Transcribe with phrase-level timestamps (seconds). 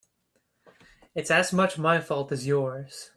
[1.13, 3.09] It's as much my fault as yours.